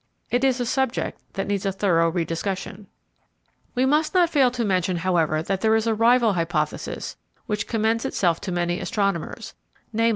It 0.31 0.43
is 0.43 0.59
a 0.59 0.65
subject 0.65 1.19
that 1.33 1.45
needs 1.45 1.63
a 1.63 1.71
thorough 1.71 2.09
rediscussion. 2.09 2.87
We 3.75 3.85
must 3.85 4.15
not 4.15 4.31
fail 4.31 4.49
to 4.49 4.65
mention, 4.65 4.97
however, 4.97 5.43
that 5.43 5.61
there 5.61 5.75
is 5.75 5.85
a 5.85 5.93
rival 5.93 6.33
hypothesis 6.33 7.17
which 7.45 7.67
commends 7.67 8.03
itself 8.03 8.41
to 8.41 8.51
many 8.51 8.79
astronomers—_viz. 8.79 9.49